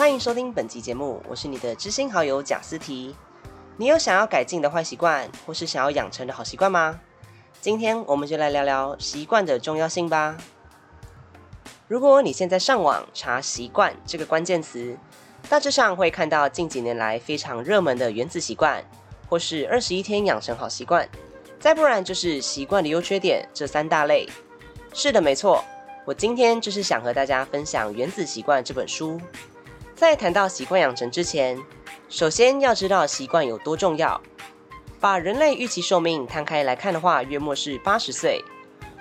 [0.00, 3.14] 欢迎收听本集节目，我是你的知心好友贾思提。
[3.76, 6.98] 你有想要改进的坏习惯，或是想要养成的好习惯吗？
[7.60, 10.38] 今天我们就来聊聊习惯的重要性吧。
[11.86, 14.96] 如果你现在上网查“习惯”这个关键词，
[15.50, 18.82] 大致上会看到近几年来非常热门的原子习惯，
[19.28, 21.06] 或是二十一天养成好习惯，
[21.58, 24.26] 再不然就是习惯的优缺点这三大类。
[24.94, 25.62] 是的，没错，
[26.06, 29.20] 我今天就是想和大家分享《原子习惯》这本书。
[30.00, 31.62] 在谈到习惯养成之前，
[32.08, 34.18] 首先要知道习惯有多重要。
[34.98, 38.42] 把人类预期寿命摊开来看的话，约莫是八十岁。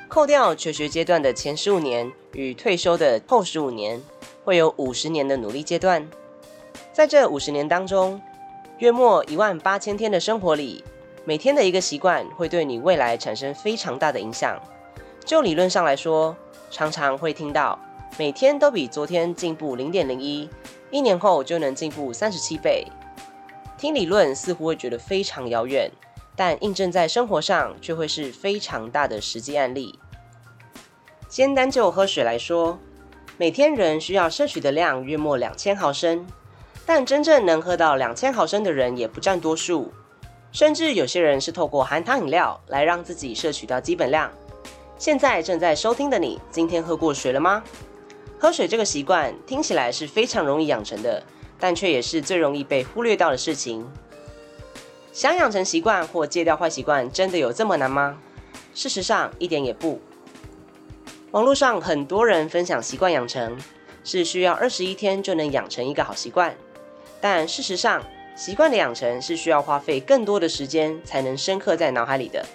[0.09, 4.01] 扣掉求学阶段的前十五年与退休的后十五年，
[4.43, 6.05] 会有五十年的努力阶段。
[6.91, 8.21] 在这五十年当中，
[8.79, 10.83] 约莫一万八千天的生活里，
[11.23, 14.61] 每天的一个习惯会对你未来产生非常大的影响。
[15.23, 16.35] 就理论上来说，
[16.69, 17.79] 常常会听到
[18.17, 20.49] 每天都比昨天进步零点零一。
[20.91, 22.87] 一年后就能进步三十七倍，
[23.77, 25.91] 听理论似乎会觉得非常遥远，
[26.35, 29.99] 但印证在生活上却会是非常大的实际案例。
[31.27, 32.79] 先单就喝水来说，
[33.37, 36.25] 每天人需要摄取的量约莫两千毫升，
[36.87, 39.93] 但真正能喝到两千毫升的人也不占多数，
[40.51, 44.31] 甚至有些人是透过含糖饮料来让自己摄取到基本量。
[44.97, 47.63] 现在正在收听的你，今天喝过水了吗？
[48.41, 51.21] 喝水这个习惯听起来是非常容易养成的，
[51.59, 53.85] 但却也是最容易被忽略到的事情。
[55.11, 58.17] 想养成习惯或戒掉坏习惯，真的有这么难吗？
[58.73, 59.99] 事实上，一点也不。
[61.31, 63.57] 网络上很多人分享习惯养成
[64.05, 66.55] 是需要二十一天就能养成一个好习惯，
[67.19, 68.01] 但事实上，
[68.37, 72.45] 习惯的养成是需要花费更多的时间才能深刻在脑海里的。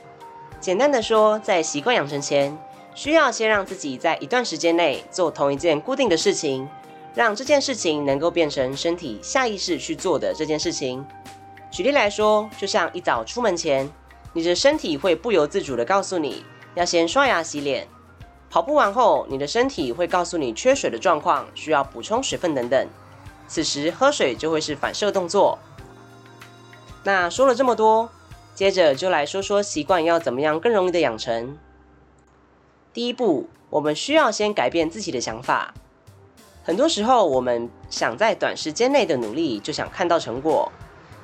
[0.60, 2.56] 简单的说，在习惯养成前。
[2.94, 6.68] 需要先让自己在一段时间内做同一件固定的事情，
[7.14, 11.04] 让这件事情能够变成身体下意识去做的这件事情。
[11.70, 13.90] 举例来说，就像一早出门前，
[14.32, 17.84] 你的身体会不由自主地告诉你要先刷牙洗脸；
[18.48, 22.88] 跑步完后，你的身体会告诉你缺水的状况，需要补充水分等等。
[23.48, 25.58] 此时喝水就会是反射动作。
[27.02, 28.08] 那说了这么多，
[28.54, 31.58] 接着就来说说习惯要怎么样更容易的养成。
[32.94, 35.74] 第一步，我们需要先改变自己的想法。
[36.62, 40.70] 很多时候，我们想在短时间内的努力就想看到成果，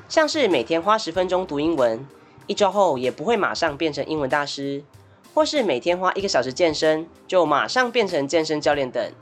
[0.09, 2.05] 像是每天花十分钟读英文，
[2.49, 4.83] 一周后也不会马上变成英文大师；
[5.33, 9.13] 或是每天花一个小时健身，就马上变成健身教练等。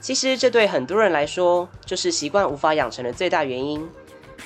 [0.00, 3.86] 其实，这对很多人来说，就是习惯无法养成的最大原因。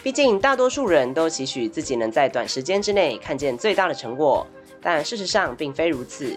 [0.02, 4.44] 毕竟，大多数人都期许自己能在短时间之内看见最大的成果，
[4.80, 6.36] 但事实上并非如此。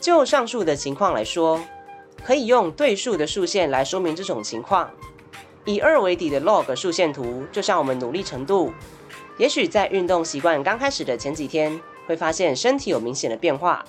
[0.00, 1.60] 就上述的情况来说，
[2.24, 4.90] 可以用对数的数线来说明这种情况。
[5.66, 8.72] 以二为底的 log 数线图，就像我们努力程度。
[9.36, 13.84] 也许在运动习惯刚开始的前几天，会发现身体有明显的变化，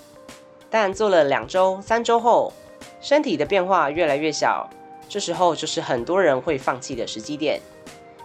[0.69, 2.51] 但做了两周、三周后，
[2.99, 4.69] 身体的变化越来越小，
[5.09, 7.59] 这时候就是很多人会放弃的时机点，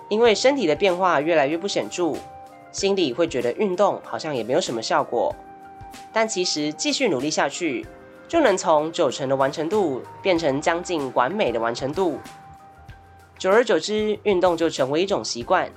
[0.09, 2.15] 因为身体的变化越来越不显著，
[2.73, 5.35] 心里会觉得运动好像也没有什么效果。
[6.13, 7.87] 但其实继续努力下去，
[8.27, 12.19] 就能从九成的完成度变成将近完美的完成度。
[13.39, 15.71] 久而久之，运动就成为一种习惯。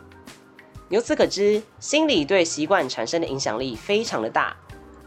[0.89, 4.55] 由此可知，心理对习惯产生的影响力非常的大。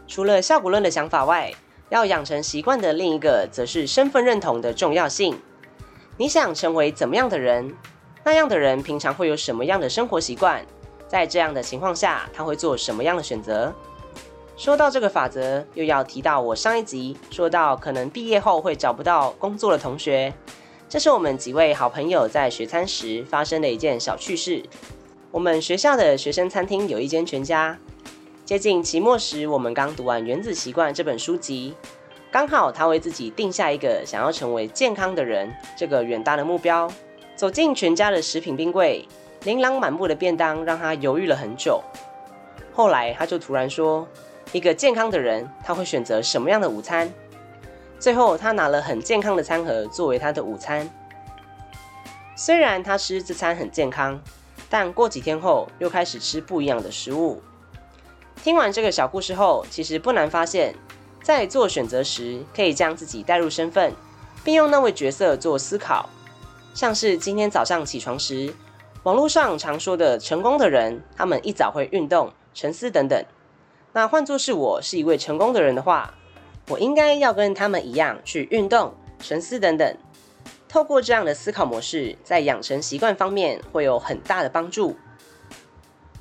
[0.07, 1.51] 除了效果论的想法外，
[1.89, 5.37] 要养成习惯的另一个，则是身份认同的重要性。
[6.17, 7.75] 你想成为怎么样的人？
[8.23, 10.65] 那样的人平常会有什么样的生活习惯？
[11.07, 13.73] 在这样的情况下，他会做什么样的选择？
[14.55, 20.31] 说到这个法则，又要提到我上一集说到可能毕业后会找不到工作的同学。
[20.87, 24.61] 这是我们几位好朋友在学餐时发生的一件小趣事。
[25.31, 27.75] 我们学校的学生餐厅有一间全家。
[28.45, 31.73] 接近期末时，我们刚读完《原子习惯》这本书籍，
[32.31, 36.87] 刚好他为自己定下一个想要成为健康的人这个远大的目标。
[37.35, 39.07] 走进全家的食品冰柜，
[39.45, 41.81] 琳琅满目的便当让他犹豫了很久。
[42.71, 44.07] 后来他就突然说。
[44.51, 47.11] 一个健康的人，他会选择什么样的午餐？
[47.99, 50.89] 最后，他拿了很健康的餐盒作为他的午餐。
[52.35, 54.19] 虽然他吃这餐很健康，
[54.69, 57.41] 但过几天后又开始吃不一样的食物。
[58.43, 60.75] 听完这个小故事后，其实不难发现，
[61.21, 63.93] 在做选择时，可以将自己带入身份，
[64.43, 66.09] 并用那位角色做思考。
[66.73, 68.53] 像是今天早上起床时，
[69.03, 73.23] 网络上常说的成功的人，他们一早会运动、沉思等等。
[73.93, 76.15] 那换作是我是一位成功的人的话，
[76.67, 79.95] 我应该要跟他们一样去运动、沉思等等。
[80.67, 84.97] 透过这样的思考模式，在养成习惯方面会有很大的帮助。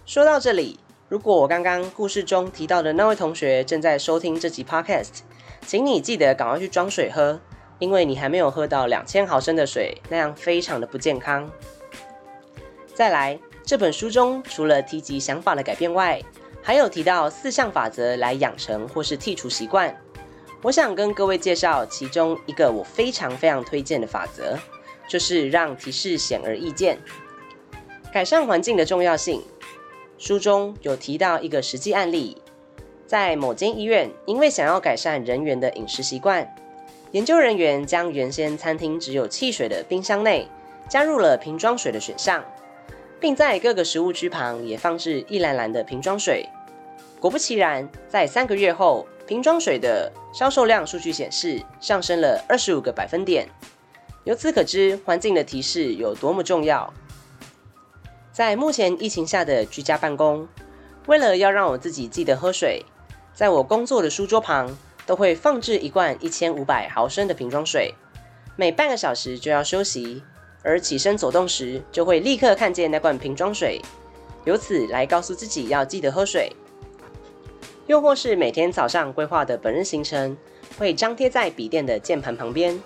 [0.05, 0.79] 说到这里，
[1.09, 5.21] 如果我刚刚故事中提到的那位同学正在收听这集 Podcast，
[5.67, 7.41] 请你记得赶快去装水喝，
[7.79, 11.51] 因为你还没有喝到两千毫升的水，那样非常的不健康。
[12.95, 16.21] 再来，这本书中除了提及想法的改变外，
[16.62, 19.94] 还有提到四项法则来养成或是剔除习惯。
[20.62, 24.56] 我想跟各位介绍其中一个我非常非常推荐的法则，
[25.09, 26.99] 就是让提示显而易见。
[28.12, 29.43] 改善环境的重要性，
[30.19, 32.41] 书中有提到一个实际案例，
[33.06, 36.49] 在某间医院，因为想要改善人员的饮食习惯，
[37.11, 40.47] 研究人员将原先餐厅只有汽水的冰箱内
[40.88, 42.44] 加入了瓶装水的选项，
[43.23, 46.45] 并在各个食物区旁也放置一篮篮的瓶装水。
[47.21, 53.49] 果不其然，在三个月后，瓶装水的销售量数据显示上升了二十五个百分点。
[54.25, 56.93] 由此可知，环境的提示有多么重要。
[58.33, 60.49] 在目前疫情下的居家办公，
[61.07, 62.85] 为了要让我自己记得喝水，
[63.33, 64.77] 在我工作的书桌旁
[65.07, 67.95] 都会放置一罐一千五百毫升的瓶装水，
[68.57, 70.25] 每半个小时就要休息，
[70.62, 73.81] 而起身走动时就会立刻看见那罐瓶装水，
[74.44, 76.50] 由此来告诉自己要记得喝水。
[77.87, 80.37] 又或是每天早上规划的本日行程，
[80.79, 82.81] 会张贴在笔电的键盘旁边，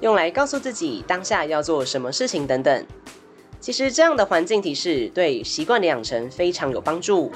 [0.00, 2.84] 用来告诉自己当下要做什么事情等等。
[3.60, 7.30] 其实这样的环境提示对习惯的养成非常有帮助。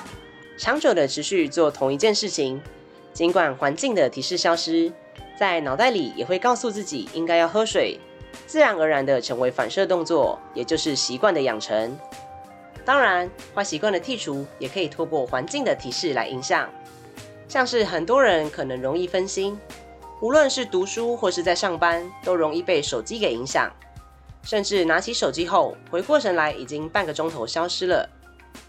[0.58, 2.60] 长久的持续做同一件事情，
[3.12, 4.92] 尽管环境的提示消失，
[5.38, 8.00] 在脑袋里也会告诉自己应该要喝水，
[8.46, 11.98] 自然而然的成为反射动作，也就是习惯的养成。
[12.84, 16.70] 当然，坏习惯的剔除也可以透过环境的提示来影响。
[17.48, 19.58] 像是很多人可能容易分心，
[20.20, 23.70] 无论是读书或是在上班，都容易被手机给影响，
[24.42, 28.08] 甚至拿起手机后回过神来，已经半个钟头消失了。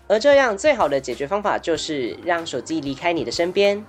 [0.08, 3.86] 而这样最好的解决方法就是让手机离开你的身边，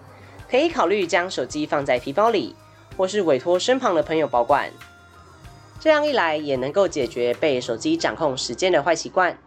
[0.50, 2.54] 可以考虑将手机放在皮包里，
[2.96, 4.70] 或是委托身旁的朋友保管。
[5.80, 9.38] 这样一来，也能够解决被手机掌控时间的坏习惯。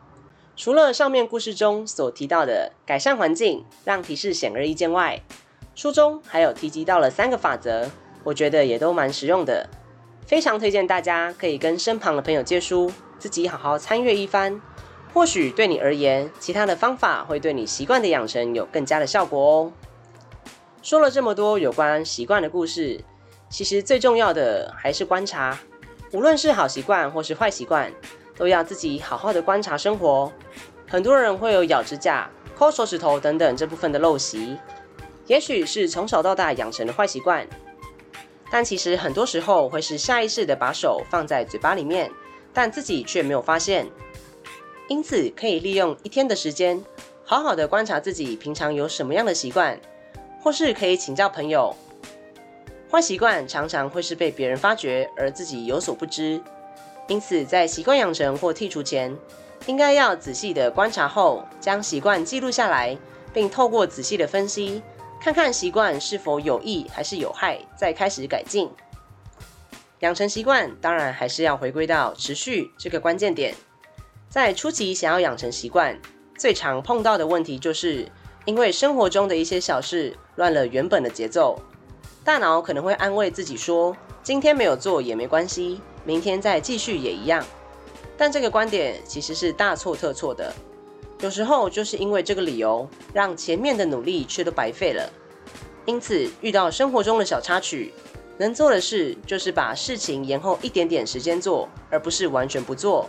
[0.56, 5.22] 除了上面故事中所提到的改善环境，让提示显而易见外，
[5.76, 7.90] 书中还有提及到了三个法则，
[8.24, 9.70] 我觉得也都蛮实用的，
[10.26, 14.62] 非常推荐大家可以跟身旁的朋友借书，自己好好参阅一番，
[15.14, 19.74] 或许对你而言，其他的方法会对你习惯的养成有更加的效果哦。
[20.82, 23.04] 说了这么多有关习惯的故事，
[23.50, 25.58] 其实最重要的还是观察，
[26.12, 27.92] 无论是好习惯或是坏习惯。
[28.38, 30.32] 都要自己好好的观察生活。
[30.88, 32.28] 很多人会有咬指甲、
[32.58, 34.58] 抠手指头等等这部分的陋习，
[35.28, 37.46] 也许是从小到大养成的坏习惯，
[38.50, 42.10] 但其实很多时候会是下意识的把手放在嘴巴里面，
[42.52, 43.88] 但自己却没有发现。
[44.88, 46.84] 因此，可以利用一天的时间，
[47.24, 49.80] 好好的观察自己平常有什么样的习惯，
[50.42, 51.76] 或是可以请教朋友。
[52.92, 56.42] 坏习惯常常会是被别人发觉，而自己有所不知。
[57.08, 59.16] 因此，在习惯养成或剔除前，
[59.66, 62.98] 应该要仔细的观察后，将习惯记录下来，
[63.34, 64.84] 并透过仔细的分析，
[65.22, 68.70] 看看习惯是否有益还是有害，再开始改进。
[70.00, 73.56] 养成习惯，当然还是要回归到持续这个关键点。
[74.28, 75.98] 在初期想要养成习惯，
[76.38, 78.12] 最常碰到的问题就是，
[78.44, 81.58] 因为生活中的一些小事乱了原本的节奏，
[82.24, 85.82] 大脑可能会安慰自己说，今天没有做也没关系。
[86.04, 87.44] 明天再继续也一样，
[88.18, 90.54] 但这个观点其实是大错特错的。
[91.20, 95.08] 有时候就是因为这个理由，让前面的努力却都白费了。
[95.86, 97.92] 因此，遇到生活中的小插曲，
[98.38, 103.08] 能做的事就是把事情延后一点点时间做，而不是完全不做。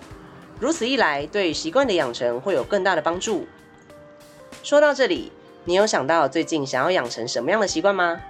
[0.58, 3.46] 如此一来，对习惯的养成会有更大的帮助。
[4.62, 5.32] 说到这里，
[5.64, 8.20] 你有想到最近想要养成什么样的习惯吗？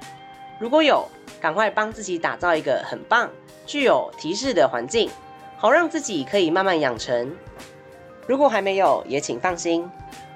[0.63, 1.05] 如果有，
[1.41, 3.29] 赶快帮自己打造一个很棒。
[3.67, 5.11] 具有提示的环境，
[5.57, 7.35] 好让自己可以慢慢养成。
[8.29, 9.91] 如果还没有，也请放心，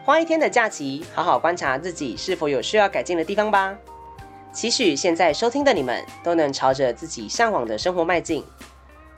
[0.05, 3.79] 花一天的假期，好好观察自己是否有需要改进的地方吧。
[4.53, 8.43] 期许现在收听的你们都能朝着自己向往的生活迈进。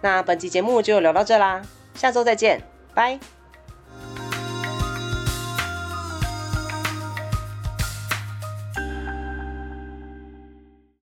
[0.02, 1.62] 那本期节目就聊到这啦，
[1.94, 2.60] 下周再见，
[2.92, 3.37] 拜。